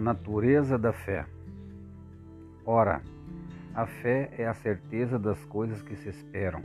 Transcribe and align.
natureza 0.00 0.78
da 0.78 0.92
fé. 0.94 1.26
Ora, 2.64 3.02
a 3.74 3.86
fé 3.86 4.30
é 4.38 4.46
a 4.46 4.54
certeza 4.54 5.18
das 5.18 5.44
coisas 5.44 5.82
que 5.82 5.94
se 5.94 6.08
esperam, 6.08 6.62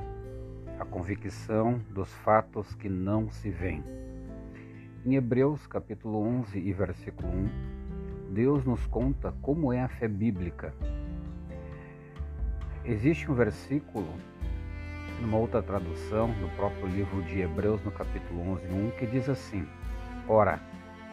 a 0.80 0.86
convicção 0.86 1.82
dos 1.90 2.12
fatos 2.20 2.74
que 2.76 2.88
não 2.88 3.30
se 3.30 3.50
veem. 3.50 3.84
Em 5.06 5.16
Hebreus 5.16 5.68
capítulo 5.68 6.18
11 6.20 6.58
e 6.58 6.72
versículo 6.72 7.28
1, 7.28 8.34
Deus 8.34 8.64
nos 8.64 8.88
conta 8.88 9.34
como 9.42 9.72
é 9.72 9.82
a 9.82 9.90
fé 9.90 10.08
bíblica. 10.08 10.74
Existe 12.86 13.30
um 13.30 13.36
versículo 13.36 14.08
numa 15.22 15.38
outra 15.38 15.62
tradução, 15.62 16.30
no 16.40 16.50
próprio 16.56 16.88
livro 16.88 17.22
de 17.24 17.42
Hebreus, 17.42 17.84
no 17.84 17.92
capítulo 17.92 18.42
11, 18.54 18.68
1, 18.68 18.92
que 18.92 19.06
diz 19.06 19.28
assim: 19.30 19.66
Ora, 20.28 20.60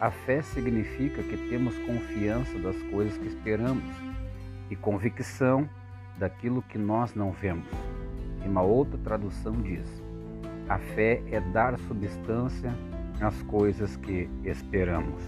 a 0.03 0.11
fé 0.11 0.41
significa 0.41 1.23
que 1.23 1.37
temos 1.47 1.77
confiança 1.77 2.59
das 2.59 2.75
coisas 2.91 3.17
que 3.17 3.25
esperamos 3.25 3.85
e 4.69 4.75
convicção 4.75 5.69
daquilo 6.19 6.61
que 6.61 6.77
nós 6.77 7.15
não 7.15 7.31
vemos. 7.31 7.69
E 8.43 8.47
uma 8.49 8.61
outra 8.61 8.97
tradução 8.97 9.53
diz: 9.53 9.87
a 10.67 10.77
fé 10.77 11.23
é 11.31 11.39
dar 11.39 11.79
substância 11.87 12.75
às 13.21 13.41
coisas 13.43 13.95
que 13.95 14.29
esperamos. 14.43 15.23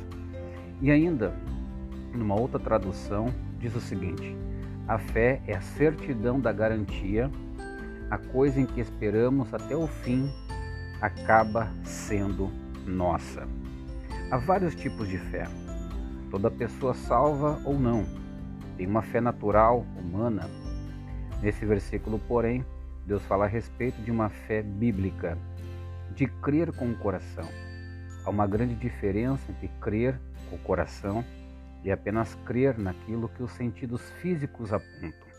E 0.81 0.91
ainda, 0.91 1.33
numa 2.13 2.35
outra 2.35 2.59
tradução, 2.59 3.33
diz 3.57 3.73
o 3.77 3.79
seguinte: 3.79 4.35
a 4.89 4.97
fé 4.97 5.41
é 5.47 5.55
a 5.55 5.61
certidão 5.61 6.37
da 6.37 6.51
garantia, 6.51 7.31
a 8.11 8.17
coisa 8.17 8.59
em 8.59 8.65
que 8.65 8.81
esperamos 8.81 9.53
até 9.53 9.73
o 9.73 9.87
fim 9.87 10.29
acaba 10.99 11.71
sendo 11.85 12.51
nossa. 12.85 13.47
Há 14.35 14.37
vários 14.37 14.75
tipos 14.75 15.07
de 15.07 15.17
fé. 15.17 15.45
Toda 16.29 16.51
pessoa 16.51 16.93
salva 16.93 17.57
ou 17.63 17.79
não 17.79 18.03
tem 18.75 18.85
uma 18.85 19.01
fé 19.01 19.21
natural, 19.21 19.85
humana. 19.97 20.49
Nesse 21.41 21.65
versículo, 21.65 22.19
porém, 22.19 22.65
Deus 23.05 23.25
fala 23.27 23.45
a 23.45 23.47
respeito 23.47 23.95
de 24.01 24.11
uma 24.11 24.27
fé 24.27 24.61
bíblica, 24.61 25.37
de 26.13 26.27
crer 26.27 26.73
com 26.73 26.91
o 26.91 26.97
coração. 26.97 27.47
Há 28.25 28.29
uma 28.29 28.45
grande 28.45 28.75
diferença 28.75 29.49
entre 29.49 29.69
crer 29.79 30.19
com 30.49 30.57
o 30.57 30.59
coração 30.59 31.23
e 31.81 31.89
apenas 31.89 32.35
crer 32.45 32.77
naquilo 32.77 33.29
que 33.29 33.41
os 33.41 33.51
sentidos 33.51 34.01
físicos 34.21 34.73
apontam. 34.73 35.29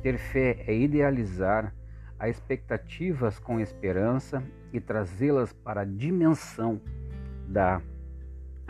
Ter 0.00 0.16
fé 0.16 0.62
é 0.68 0.72
idealizar 0.72 1.74
as 2.20 2.36
expectativas 2.36 3.40
com 3.40 3.58
esperança 3.58 4.40
e 4.72 4.78
trazê-las 4.78 5.52
para 5.52 5.80
a 5.80 5.84
dimensão 5.84 6.80
da 7.48 7.82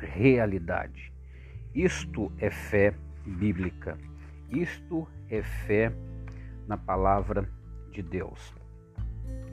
realidade. 0.05 1.12
Isto 1.75 2.31
é 2.39 2.50
fé 2.50 2.95
bíblica. 3.25 3.97
Isto 4.50 5.09
é 5.31 5.42
fé 5.42 5.92
na 6.67 6.77
palavra 6.77 7.48
de 7.91 8.03
Deus. 8.03 8.55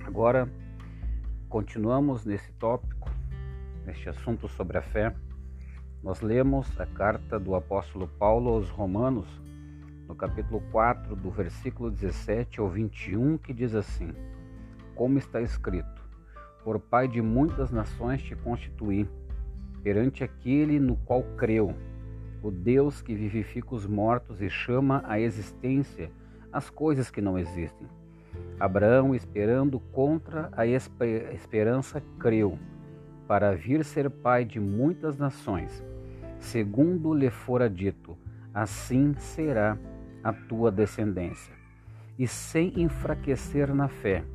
Agora, 0.06 0.50
continuamos 1.48 2.26
nesse 2.26 2.52
tópico, 2.54 3.10
neste 3.86 4.10
assunto 4.10 4.48
sobre 4.50 4.78
a 4.78 4.82
fé. 4.82 5.16
Nós 6.04 6.22
lemos 6.22 6.80
a 6.80 6.86
carta 6.86 7.40
do 7.40 7.56
apóstolo 7.56 8.08
Paulo 8.08 8.52
aos 8.52 8.70
Romanos, 8.70 9.28
no 10.08 10.16
capítulo 10.16 10.62
4, 10.72 11.16
do 11.16 11.30
versículo 11.30 11.92
17 11.92 12.60
ao 12.60 12.70
21, 12.70 13.38
que 13.38 13.54
diz 13.54 13.76
assim: 13.76 14.14
Como 14.96 15.18
está 15.18 15.42
escrito: 15.42 16.02
Por 16.64 16.80
pai 16.80 17.08
de 17.08 17.22
muitas 17.22 17.72
nações 17.72 18.22
te 18.22 18.36
constituí 18.36 19.08
perante 19.84 20.24
aquele 20.24 20.80
no 20.80 20.96
qual 20.98 21.24
creu, 21.38 21.74
o 22.42 22.52
Deus 22.52 23.02
que 23.02 23.14
vivifica 23.14 23.76
os 23.76 23.86
mortos 23.86 24.42
e 24.42 24.50
chama 24.50 25.04
à 25.06 25.20
existência 25.20 26.12
as 26.52 26.70
coisas 26.70 27.10
que 27.12 27.22
não 27.22 27.38
existem. 27.38 27.88
Abraão, 28.60 29.16
esperando 29.16 29.80
contra 29.80 30.50
a 30.56 30.66
esperança, 30.66 32.02
creu, 32.20 32.58
para 33.28 33.56
vir 33.56 33.84
ser 33.86 34.10
pai 34.10 34.44
de 34.44 34.60
muitas 34.60 35.18
nações, 35.18 35.84
segundo 36.40 37.14
lhe 37.14 37.30
fora 37.30 37.70
dito: 37.70 38.18
assim 38.54 39.14
será 39.18 39.78
a 40.24 40.34
tua 40.34 40.72
descendência. 40.72 41.54
E 42.18 42.28
sem 42.28 42.82
enfraquecer 42.82 43.74
na 43.74 43.88
fé, 43.88 44.26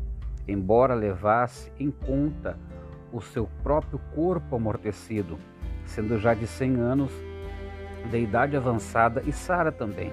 embora 0.49 0.95
levasse 0.95 1.71
em 1.79 1.91
conta 1.91 2.59
o 3.15 3.21
seu 3.21 3.49
próprio 3.63 4.01
corpo 4.13 4.57
amortecido, 4.57 5.39
sendo 5.87 6.19
já 6.19 6.35
de 6.35 6.49
cem 6.49 6.81
anos, 6.81 7.13
de 8.11 8.19
idade 8.19 8.57
avançada, 8.57 9.23
e 9.25 9.31
Sara 9.31 9.71
também. 9.71 10.13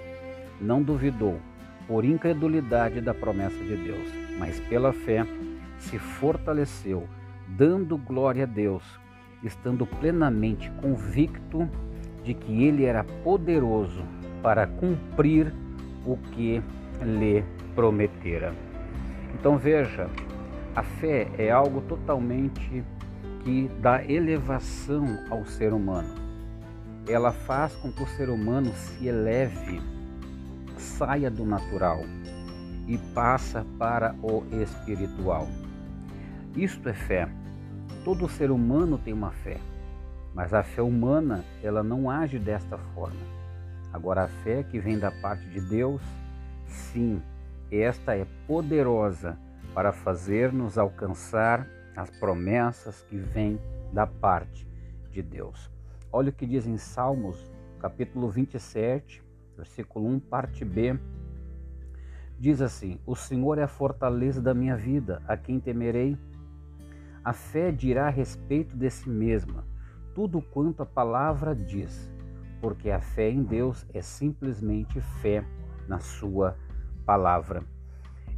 Não 0.61 0.83
duvidou, 0.83 1.39
por 1.87 2.05
incredulidade 2.05 3.01
da 3.01 3.11
promessa 3.11 3.57
de 3.57 3.75
Deus, 3.75 4.07
mas 4.37 4.59
pela 4.59 4.93
fé 4.93 5.25
se 5.79 5.97
fortaleceu, 5.97 7.09
dando 7.47 7.97
glória 7.97 8.43
a 8.43 8.47
Deus, 8.47 8.83
estando 9.43 9.87
plenamente 9.87 10.69
convicto 10.79 11.67
de 12.23 12.35
que 12.35 12.65
ele 12.65 12.85
era 12.85 13.03
poderoso 13.23 14.03
para 14.43 14.67
cumprir 14.67 15.51
o 16.05 16.17
que 16.17 16.61
lhe 17.01 17.43
prometera. 17.73 18.53
Então 19.33 19.57
veja, 19.57 20.07
a 20.75 20.83
fé 20.83 21.27
é 21.37 21.51
algo 21.51 21.81
totalmente 21.81 22.83
que 23.43 23.69
dá 23.81 24.03
elevação 24.03 25.05
ao 25.29 25.45
ser 25.45 25.73
humano. 25.73 26.15
Ela 27.07 27.31
faz 27.31 27.75
com 27.75 27.91
que 27.91 28.03
o 28.03 28.07
ser 28.07 28.29
humano 28.29 28.71
se 28.73 29.07
eleve, 29.07 29.81
saia 30.77 31.29
do 31.29 31.45
natural 31.45 31.99
e 32.87 32.97
passa 33.13 33.65
para 33.77 34.15
o 34.21 34.43
espiritual. 34.61 35.47
Isto 36.55 36.87
é 36.87 36.93
fé. 36.93 37.27
Todo 38.05 38.29
ser 38.29 38.49
humano 38.49 38.97
tem 38.97 39.13
uma 39.13 39.31
fé, 39.31 39.57
mas 40.33 40.53
a 40.53 40.63
fé 40.63 40.81
humana 40.81 41.43
ela 41.61 41.83
não 41.83 42.09
age 42.09 42.39
desta 42.39 42.77
forma. 42.77 43.19
Agora 43.91 44.23
a 44.23 44.27
fé 44.27 44.63
que 44.63 44.79
vem 44.79 44.97
da 44.97 45.11
parte 45.11 45.43
de 45.49 45.59
Deus, 45.59 46.01
sim, 46.65 47.21
esta 47.69 48.15
é 48.15 48.25
poderosa 48.47 49.37
para 49.73 49.91
fazer-nos 49.91 50.77
alcançar 50.77 51.67
as 51.95 52.09
promessas 52.09 53.01
que 53.03 53.17
vêm 53.17 53.59
da 53.91 54.05
parte 54.05 54.67
de 55.09 55.21
Deus. 55.21 55.69
Olha 56.11 56.29
o 56.29 56.33
que 56.33 56.45
diz 56.45 56.65
em 56.65 56.77
Salmos, 56.77 57.51
capítulo 57.79 58.29
27, 58.29 59.23
versículo 59.55 60.07
1, 60.07 60.19
parte 60.19 60.65
B. 60.65 60.97
Diz 62.39 62.61
assim: 62.61 62.99
O 63.05 63.15
Senhor 63.15 63.57
é 63.57 63.63
a 63.63 63.67
fortaleza 63.67 64.41
da 64.41 64.53
minha 64.53 64.75
vida, 64.75 65.21
a 65.27 65.37
quem 65.37 65.59
temerei? 65.59 66.17
A 67.23 67.33
fé 67.33 67.71
dirá 67.71 68.07
a 68.07 68.09
respeito 68.09 68.75
de 68.75 68.89
si 68.89 69.09
mesma, 69.09 69.63
tudo 70.15 70.41
quanto 70.41 70.81
a 70.81 70.85
palavra 70.85 71.55
diz, 71.55 72.11
porque 72.59 72.89
a 72.89 72.99
fé 72.99 73.29
em 73.29 73.43
Deus 73.43 73.85
é 73.93 74.01
simplesmente 74.01 74.99
fé 75.21 75.45
na 75.87 75.99
sua 75.99 76.57
palavra. 77.05 77.63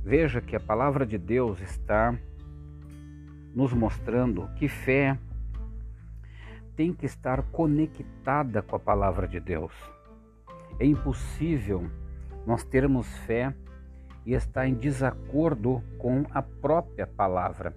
Veja 0.05 0.41
que 0.41 0.53
a 0.53 0.59
palavra 0.59 1.05
de 1.05 1.17
Deus 1.17 1.61
está 1.61 2.13
nos 3.55 3.71
mostrando 3.71 4.49
que 4.57 4.67
fé 4.67 5.17
tem 6.75 6.91
que 6.91 7.05
estar 7.05 7.41
conectada 7.43 8.61
com 8.61 8.75
a 8.75 8.79
palavra 8.79 9.25
de 9.29 9.39
Deus. 9.39 9.71
É 10.77 10.85
impossível 10.85 11.89
nós 12.45 12.65
termos 12.65 13.07
fé 13.19 13.55
e 14.25 14.33
estar 14.33 14.67
em 14.67 14.73
desacordo 14.73 15.81
com 15.97 16.25
a 16.31 16.41
própria 16.41 17.07
palavra. 17.07 17.73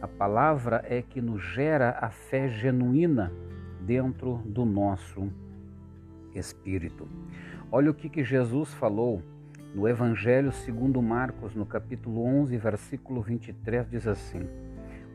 A 0.00 0.06
palavra 0.06 0.84
é 0.88 1.02
que 1.02 1.20
nos 1.20 1.42
gera 1.42 1.98
a 2.00 2.10
fé 2.10 2.48
genuína 2.48 3.32
dentro 3.80 4.36
do 4.44 4.64
nosso 4.64 5.28
espírito. 6.32 7.08
Olha 7.72 7.90
o 7.90 7.94
que, 7.94 8.08
que 8.08 8.22
Jesus 8.22 8.72
falou 8.74 9.20
no 9.74 9.88
Evangelho 9.88 10.50
segundo 10.50 11.00
Marcos, 11.00 11.54
no 11.54 11.64
capítulo 11.64 12.24
11, 12.24 12.56
versículo 12.56 13.22
23, 13.22 13.88
diz 13.88 14.06
assim: 14.06 14.48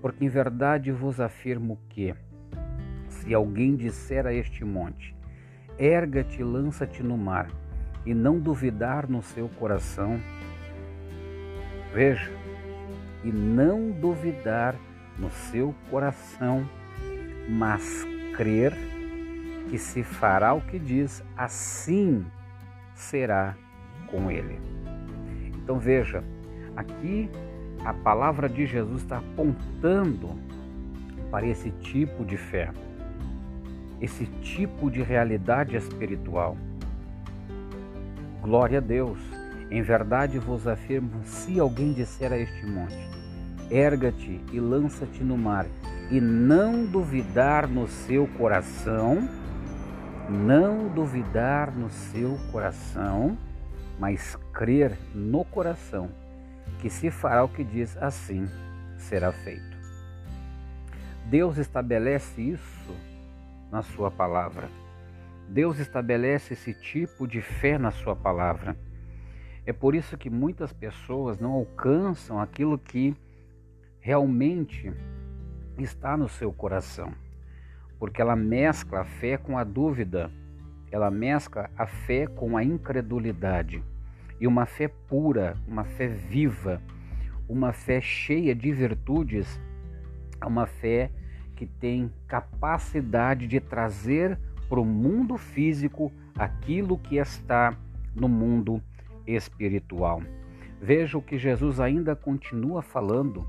Porque 0.02 0.24
em 0.24 0.30
verdade 0.30 0.92
vos 0.92 1.20
afirmo 1.20 1.78
que, 1.90 2.16
se 3.10 3.34
alguém 3.34 3.76
disser 3.76 4.26
a 4.26 4.34
este 4.34 4.64
monte, 4.64 5.16
erga-te 5.78 6.40
e 6.40 6.44
lança-te 6.44 7.04
no 7.04 7.18
mar, 7.18 7.50
e 8.06 8.14
não 8.14 8.40
duvidar 8.40 9.10
no 9.10 9.22
seu 9.22 9.50
coração, 9.50 10.20
veja, 11.94 12.32
e 13.24 13.32
não 13.32 13.92
duvidar 13.92 14.76
no 15.18 15.30
seu 15.32 15.76
coração, 15.90 16.68
mas 17.50 18.06
crer 18.38 18.74
que 19.70 19.78
se 19.78 20.04
fará 20.04 20.54
o 20.54 20.62
que 20.62 20.80
diz, 20.80 21.24
assim 21.36 22.26
será 22.94 23.56
com 24.12 24.30
ele. 24.32 24.60
Então 25.64 25.80
veja, 25.80 26.24
aqui 26.76 27.30
a 27.84 27.94
palavra 27.94 28.48
de 28.50 28.66
Jesus 28.66 29.02
está 29.02 29.18
apontando 29.18 30.30
para 31.30 31.46
esse 31.46 31.72
tipo 31.72 32.24
de 32.24 32.38
fé. 32.38 32.72
esse 34.02 34.26
tipo 34.42 34.90
de 34.90 35.02
realidade 35.02 35.76
espiritual. 35.76 36.58
Glória 38.42 38.78
a 38.78 38.82
Deus. 38.82 39.18
Em 39.72 39.82
verdade 39.82 40.38
vos 40.38 40.68
afirmo: 40.68 41.24
se 41.24 41.60
alguém 41.60 41.94
disser 41.94 42.32
a 42.32 42.38
este 42.38 42.66
monte, 42.66 42.98
erga-te 43.72 44.40
e 44.52 44.60
lança-te 44.60 45.24
no 45.24 45.38
mar, 45.38 45.66
e 46.12 46.22
não 46.22 46.86
duvidar 46.86 47.68
no 47.68 47.88
seu 47.88 48.28
coração, 48.38 49.28
não 50.30 50.88
duvidar 50.90 51.76
no 51.76 51.90
seu 51.90 52.38
coração, 52.52 53.38
mas 54.00 54.36
crer 54.54 54.98
no 55.14 55.46
coração, 55.46 56.10
que 56.80 56.90
se 56.90 57.10
fará 57.10 57.44
o 57.44 57.50
que 57.50 57.64
diz, 57.64 57.96
assim 57.98 58.48
será 58.98 59.32
feito. 59.32 59.76
Deus 61.26 61.58
estabelece 61.58 62.42
isso 62.42 62.96
na 63.72 63.82
Sua 63.82 64.12
palavra. 64.12 64.70
Deus 65.50 65.80
estabelece 65.80 66.54
esse 66.54 66.74
tipo 66.74 67.28
de 67.28 67.42
fé 67.42 67.78
na 67.78 67.92
Sua 67.92 68.16
palavra. 68.16 68.78
É 69.66 69.74
por 69.74 69.96
isso 69.96 70.18
que 70.18 70.30
muitas 70.30 70.72
pessoas 70.72 71.40
não 71.40 71.52
alcançam 71.52 72.40
aquilo 72.40 72.78
que 72.78 73.16
realmente 74.00 74.94
está 75.80 76.16
no 76.16 76.30
seu 76.30 76.54
coração, 76.54 77.12
porque 77.98 78.22
ela 78.22 78.36
mescla 78.36 79.02
a 79.02 79.06
fé 79.06 79.38
com 79.38 79.58
a 79.58 79.64
dúvida, 79.64 80.32
ela 80.92 81.12
mescla 81.12 81.70
a 81.78 81.86
fé 81.86 82.28
com 82.28 82.56
a 82.56 82.64
incredulidade. 82.64 83.84
E 84.40 84.48
uma 84.48 84.66
fé 84.66 84.88
pura, 84.88 85.56
uma 85.68 85.84
fé 85.84 86.08
viva, 86.08 86.82
uma 87.48 87.72
fé 87.72 88.02
cheia 88.02 88.54
de 88.54 88.72
virtudes, 88.72 89.60
uma 90.46 90.66
fé 90.66 91.10
que 91.56 91.66
tem 91.66 92.12
capacidade 92.28 93.48
de 93.48 93.60
trazer 93.60 94.38
para 94.68 94.80
o 94.80 94.86
mundo 94.86 95.38
físico 95.38 96.12
aquilo 96.38 96.98
que 96.98 97.18
está 97.18 97.78
no 98.14 98.28
mundo 98.28 98.82
espiritual. 99.26 100.22
Veja 100.82 101.18
o 101.18 101.22
que 101.22 101.38
Jesus 101.38 101.80
ainda 101.80 102.16
continua 102.16 102.82
falando 102.82 103.48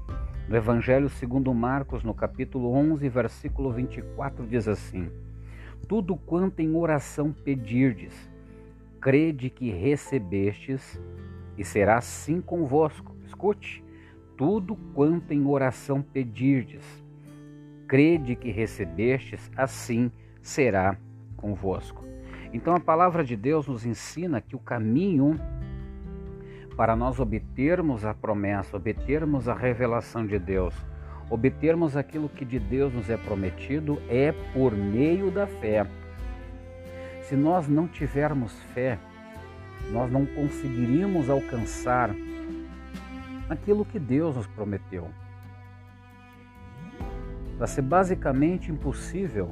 no 0.48 0.56
Evangelho 0.56 1.08
segundo 1.08 1.52
Marcos, 1.52 2.04
no 2.04 2.14
capítulo 2.14 2.72
11, 2.72 3.08
versículo 3.08 3.72
24, 3.72 4.46
diz 4.46 4.68
assim: 4.68 5.10
Tudo 5.88 6.16
quanto 6.16 6.60
em 6.60 6.74
oração 6.74 7.32
pedirdes, 7.32 8.30
crede 9.00 9.50
que 9.50 9.70
recebestes, 9.70 11.00
e 11.56 11.64
será 11.64 11.98
assim 11.98 12.40
convosco. 12.40 13.14
Escute, 13.24 13.82
tudo 14.36 14.76
quanto 14.94 15.32
em 15.32 15.46
oração 15.46 16.02
pedirdes, 16.02 16.84
crede 17.86 18.36
que 18.36 18.50
recebestes, 18.50 19.50
assim 19.56 20.10
será 20.42 20.96
convosco. 21.36 22.04
Então 22.52 22.74
a 22.74 22.80
palavra 22.80 23.24
de 23.24 23.36
Deus 23.36 23.66
nos 23.66 23.84
ensina 23.84 24.40
que 24.40 24.56
o 24.56 24.58
caminho 24.58 25.38
para 26.76 26.94
nós 26.94 27.18
obtermos 27.18 28.04
a 28.04 28.12
promessa, 28.12 28.76
obtermos 28.76 29.48
a 29.48 29.54
revelação 29.54 30.26
de 30.26 30.38
Deus, 30.38 30.74
obtermos 31.28 31.96
aquilo 31.96 32.28
que 32.28 32.44
de 32.44 32.58
Deus 32.58 32.92
nos 32.92 33.10
é 33.10 33.16
prometido, 33.16 34.00
é 34.08 34.32
por 34.52 34.72
meio 34.72 35.30
da 35.30 35.46
fé. 35.46 35.86
Se 37.22 37.34
nós 37.34 37.66
não 37.66 37.88
tivermos 37.88 38.52
fé, 38.74 38.98
nós 39.90 40.10
não 40.10 40.24
conseguiríamos 40.24 41.28
alcançar 41.28 42.10
aquilo 43.48 43.84
que 43.84 43.98
Deus 43.98 44.36
nos 44.36 44.46
prometeu. 44.46 45.08
Vai 47.58 47.68
ser 47.68 47.82
basicamente 47.82 48.70
impossível 48.70 49.50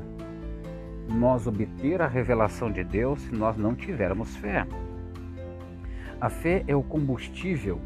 nós 1.08 1.46
obter 1.46 2.00
a 2.00 2.06
revelação 2.06 2.70
de 2.70 2.84
Deus 2.84 3.20
se 3.22 3.34
nós 3.34 3.56
não 3.56 3.74
tivermos 3.74 4.36
fé. 4.36 4.66
A 6.20 6.28
fé 6.30 6.64
é 6.66 6.74
o 6.74 6.82
combustível 6.82 7.80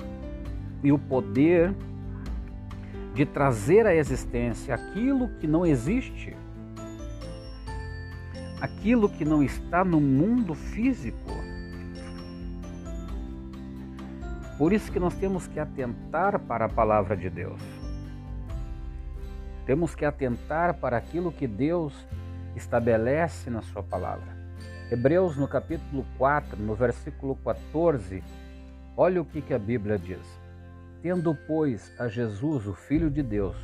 e 0.82 0.92
o 0.92 0.98
poder 0.98 1.74
de 3.18 3.26
trazer 3.26 3.84
à 3.84 3.92
existência 3.92 4.72
aquilo 4.72 5.28
que 5.40 5.46
não 5.48 5.66
existe, 5.66 6.36
aquilo 8.60 9.08
que 9.08 9.24
não 9.24 9.42
está 9.42 9.84
no 9.84 10.00
mundo 10.00 10.54
físico. 10.54 11.32
Por 14.56 14.72
isso 14.72 14.92
que 14.92 15.00
nós 15.00 15.16
temos 15.16 15.48
que 15.48 15.58
atentar 15.58 16.38
para 16.38 16.66
a 16.66 16.68
palavra 16.68 17.16
de 17.16 17.28
Deus. 17.28 17.60
Temos 19.66 19.96
que 19.96 20.04
atentar 20.04 20.74
para 20.74 20.96
aquilo 20.96 21.32
que 21.32 21.48
Deus 21.48 21.92
estabelece 22.54 23.50
na 23.50 23.62
sua 23.62 23.82
palavra. 23.82 24.28
Hebreus 24.92 25.36
no 25.36 25.48
capítulo 25.48 26.06
4, 26.18 26.56
no 26.62 26.76
versículo 26.76 27.34
14, 27.34 28.22
olha 28.96 29.20
o 29.20 29.24
que, 29.24 29.42
que 29.42 29.52
a 29.52 29.58
Bíblia 29.58 29.98
diz. 29.98 30.47
Tendo, 31.00 31.34
pois, 31.34 31.92
a 31.98 32.08
Jesus, 32.08 32.66
o 32.66 32.74
Filho 32.74 33.08
de 33.08 33.22
Deus, 33.22 33.56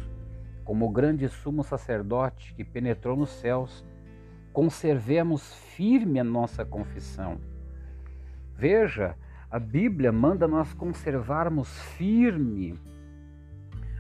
como 0.65 0.89
grande 0.91 1.29
sumo 1.29 1.65
sacerdote 1.65 2.55
que 2.55 2.65
penetrou 2.65 3.17
nos 3.17 3.31
céus, 3.31 3.85
conservemos 4.53 5.53
firme 5.77 6.21
a 6.21 6.25
nossa 6.25 6.65
confissão. 6.65 7.41
Veja, 8.57 9.17
a 9.51 9.59
Bíblia 9.59 10.13
manda 10.13 10.47
nós 10.47 10.73
conservarmos 10.73 11.77
firme 11.97 12.79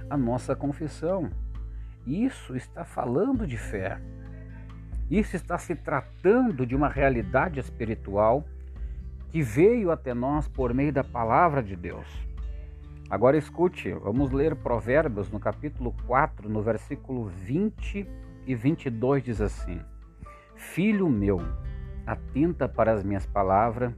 a 0.08 0.16
nossa 0.16 0.54
confissão. 0.54 1.28
Isso 2.06 2.56
está 2.56 2.84
falando 2.84 3.46
de 3.46 3.56
fé. 3.56 4.00
Isso 5.10 5.34
está 5.34 5.58
se 5.58 5.74
tratando 5.74 6.64
de 6.64 6.76
uma 6.76 6.88
realidade 6.88 7.58
espiritual 7.58 8.44
que 9.30 9.42
veio 9.42 9.90
até 9.90 10.14
nós 10.14 10.46
por 10.46 10.72
meio 10.72 10.92
da 10.92 11.02
palavra 11.02 11.62
de 11.62 11.74
Deus. 11.74 12.06
Agora 13.10 13.36
escute, 13.36 13.92
vamos 13.92 14.30
ler 14.30 14.56
Provérbios 14.56 15.30
no 15.30 15.38
capítulo 15.38 15.94
4, 16.06 16.48
no 16.48 16.62
versículo 16.62 17.26
20 17.26 18.06
e 18.46 18.54
22 18.54 19.22
diz 19.22 19.40
assim: 19.40 19.80
Filho 20.54 21.08
meu, 21.08 21.40
atenta 22.06 22.68
para 22.68 22.92
as 22.92 23.02
minhas 23.04 23.26
palavras, 23.26 23.92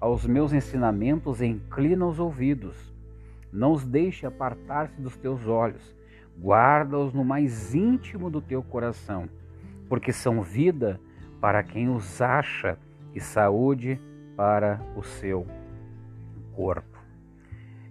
aos 0.00 0.26
meus 0.26 0.52
ensinamentos 0.52 1.42
inclina 1.42 2.06
os 2.06 2.18
ouvidos. 2.18 2.94
Não 3.52 3.72
os 3.72 3.86
deixe 3.86 4.26
apartar-se 4.26 5.00
dos 5.00 5.16
teus 5.16 5.46
olhos, 5.46 5.94
guarda-os 6.40 7.12
no 7.12 7.24
mais 7.24 7.74
íntimo 7.74 8.30
do 8.30 8.40
teu 8.40 8.62
coração 8.62 9.28
porque 9.90 10.12
são 10.12 10.40
vida 10.40 11.00
para 11.40 11.64
quem 11.64 11.88
os 11.88 12.22
acha 12.22 12.78
e 13.12 13.20
saúde 13.20 14.00
para 14.36 14.80
o 14.94 15.02
seu 15.02 15.44
corpo. 16.54 16.99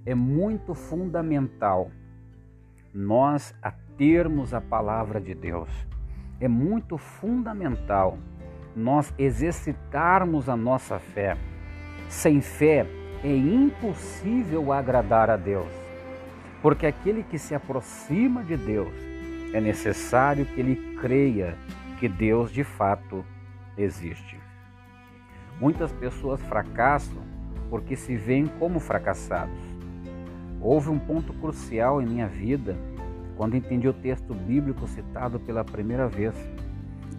É 0.09 0.15
muito 0.15 0.73
fundamental 0.73 1.91
nós 2.91 3.53
a 3.61 3.69
termos 3.95 4.55
a 4.55 4.59
palavra 4.59 5.21
de 5.21 5.35
Deus. 5.35 5.69
É 6.41 6.47
muito 6.47 6.97
fundamental 6.97 8.17
nós 8.75 9.13
exercitarmos 9.19 10.49
a 10.49 10.57
nossa 10.57 10.97
fé. 10.97 11.37
Sem 12.07 12.41
fé 12.41 12.87
é 13.23 13.35
impossível 13.35 14.73
agradar 14.73 15.29
a 15.29 15.37
Deus, 15.37 15.71
porque 16.59 16.87
aquele 16.87 17.21
que 17.21 17.37
se 17.37 17.53
aproxima 17.53 18.43
de 18.43 18.57
Deus 18.57 18.95
é 19.53 19.61
necessário 19.61 20.43
que 20.43 20.59
ele 20.59 20.97
creia 20.99 21.55
que 21.99 22.09
Deus 22.09 22.51
de 22.51 22.63
fato 22.63 23.23
existe. 23.77 24.39
Muitas 25.61 25.91
pessoas 25.91 26.41
fracassam 26.41 27.21
porque 27.69 27.95
se 27.95 28.15
veem 28.15 28.47
como 28.57 28.79
fracassados. 28.79 29.68
Houve 30.61 30.89
um 30.89 30.99
ponto 30.99 31.31
crucial 31.33 32.01
em 32.01 32.05
minha 32.05 32.27
vida 32.27 32.75
quando 33.37 33.55
entendi 33.55 33.87
o 33.87 33.93
texto 33.93 34.33
bíblico 34.33 34.85
citado 34.87 35.39
pela 35.39 35.63
primeira 35.63 36.07
vez. 36.09 36.35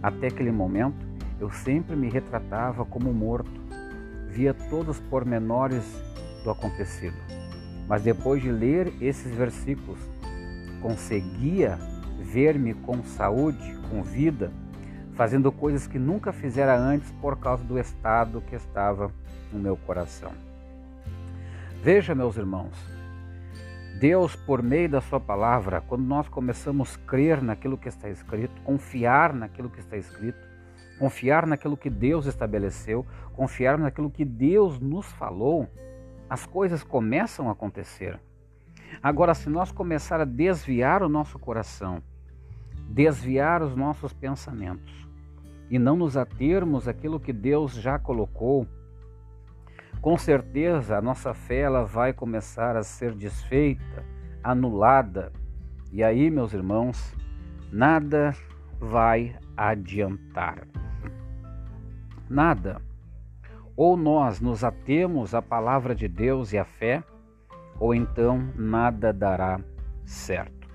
Até 0.03 0.27
aquele 0.27 0.51
momento, 0.51 1.03
eu 1.39 1.49
sempre 1.49 1.95
me 1.95 2.09
retratava 2.09 2.85
como 2.85 3.11
morto, 3.11 3.49
via 4.29 4.53
todos 4.53 4.99
os 4.99 5.03
pormenores 5.07 5.83
do 6.43 6.51
acontecido. 6.51 7.17
Mas 7.87 8.03
depois 8.03 8.41
de 8.41 8.51
ler 8.51 8.93
esses 9.01 9.33
versículos, 9.33 9.99
conseguia 10.79 11.79
ver-me 12.21 12.75
com 12.75 13.03
saúde, 13.03 13.75
com 13.89 14.03
vida, 14.03 14.51
fazendo 15.13 15.51
coisas 15.51 15.87
que 15.87 15.97
nunca 15.97 16.31
fizera 16.31 16.77
antes 16.77 17.11
por 17.19 17.37
causa 17.37 17.63
do 17.63 17.79
estado 17.79 18.41
que 18.41 18.55
estava 18.55 19.11
no 19.51 19.59
meu 19.59 19.75
coração. 19.75 20.31
Veja, 21.83 22.13
meus 22.13 22.37
irmãos, 22.37 23.00
Deus, 24.01 24.35
por 24.35 24.63
meio 24.63 24.89
da 24.89 24.99
Sua 24.99 25.19
palavra, 25.19 25.79
quando 25.79 26.03
nós 26.03 26.27
começamos 26.27 26.95
a 26.95 27.07
crer 27.07 27.39
naquilo 27.39 27.77
que 27.77 27.87
está 27.87 28.09
escrito, 28.09 28.59
confiar 28.63 29.31
naquilo 29.31 29.69
que 29.69 29.79
está 29.79 29.95
escrito, 29.95 30.39
confiar 30.97 31.45
naquilo 31.45 31.77
que 31.77 31.87
Deus 31.87 32.25
estabeleceu, 32.25 33.05
confiar 33.33 33.77
naquilo 33.77 34.09
que 34.09 34.25
Deus 34.25 34.79
nos 34.79 35.05
falou, 35.11 35.69
as 36.27 36.47
coisas 36.47 36.83
começam 36.83 37.47
a 37.47 37.51
acontecer. 37.51 38.19
Agora, 39.03 39.35
se 39.35 39.51
nós 39.51 39.71
começar 39.71 40.19
a 40.19 40.25
desviar 40.25 41.03
o 41.03 41.09
nosso 41.09 41.37
coração, 41.37 42.01
desviar 42.89 43.61
os 43.61 43.75
nossos 43.75 44.13
pensamentos 44.13 45.07
e 45.69 45.77
não 45.77 45.95
nos 45.95 46.17
atermos 46.17 46.87
àquilo 46.87 47.19
que 47.19 47.31
Deus 47.31 47.73
já 47.73 47.99
colocou, 47.99 48.65
com 50.01 50.17
certeza 50.17 50.97
a 50.97 51.01
nossa 51.01 51.33
fé 51.33 51.59
ela 51.59 51.85
vai 51.85 52.11
começar 52.11 52.75
a 52.75 52.83
ser 52.83 53.13
desfeita, 53.13 54.03
anulada. 54.43 55.31
E 55.91 56.03
aí, 56.03 56.31
meus 56.31 56.53
irmãos, 56.53 57.15
nada 57.71 58.33
vai 58.79 59.37
adiantar. 59.55 60.67
Nada. 62.27 62.81
Ou 63.75 63.95
nós 63.95 64.41
nos 64.41 64.63
atemos 64.63 65.35
à 65.35 65.41
palavra 65.41 65.93
de 65.93 66.07
Deus 66.07 66.51
e 66.51 66.57
à 66.57 66.65
fé, 66.65 67.03
ou 67.79 67.93
então 67.93 68.49
nada 68.55 69.13
dará 69.13 69.59
certo. 70.03 70.67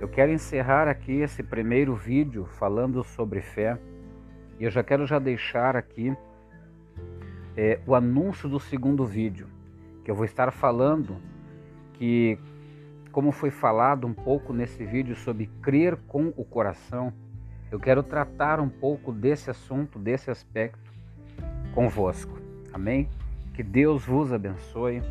Eu 0.00 0.08
quero 0.08 0.32
encerrar 0.32 0.88
aqui 0.88 1.20
esse 1.20 1.42
primeiro 1.42 1.94
vídeo 1.94 2.44
falando 2.44 3.02
sobre 3.04 3.40
fé 3.40 3.78
e 4.58 4.64
eu 4.64 4.70
já 4.70 4.82
quero 4.82 5.06
já 5.06 5.18
deixar 5.18 5.76
aqui 5.76 6.16
é, 7.56 7.80
o 7.86 7.94
anúncio 7.94 8.48
do 8.48 8.60
segundo 8.60 9.04
vídeo, 9.06 9.48
que 10.04 10.10
eu 10.10 10.14
vou 10.14 10.24
estar 10.24 10.52
falando 10.52 11.16
que, 11.94 12.38
como 13.10 13.32
foi 13.32 13.50
falado 13.50 14.06
um 14.06 14.12
pouco 14.12 14.52
nesse 14.52 14.84
vídeo 14.84 15.16
sobre 15.16 15.46
crer 15.62 15.96
com 16.06 16.32
o 16.36 16.44
coração, 16.44 17.12
eu 17.70 17.80
quero 17.80 18.02
tratar 18.02 18.60
um 18.60 18.68
pouco 18.68 19.10
desse 19.10 19.50
assunto, 19.50 19.98
desse 19.98 20.30
aspecto 20.30 20.92
convosco. 21.74 22.38
Amém? 22.72 23.08
Que 23.54 23.62
Deus 23.62 24.04
vos 24.04 24.32
abençoe, 24.32 25.02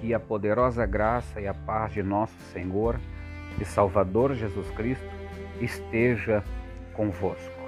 que 0.00 0.14
a 0.14 0.20
poderosa 0.20 0.86
graça 0.86 1.40
e 1.40 1.48
a 1.48 1.54
paz 1.54 1.92
de 1.92 2.02
nosso 2.02 2.38
Senhor 2.52 3.00
e 3.60 3.64
Salvador 3.64 4.34
Jesus 4.34 4.70
Cristo 4.70 5.04
esteja 5.60 6.44
convosco. 6.94 7.59